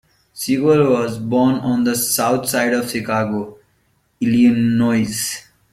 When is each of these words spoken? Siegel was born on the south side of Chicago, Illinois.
Siegel 0.33 0.89
was 0.89 1.19
born 1.19 1.57
on 1.57 1.83
the 1.83 1.95
south 1.95 2.49
side 2.49 2.73
of 2.73 2.89
Chicago, 2.89 3.59
Illinois. 4.19 5.43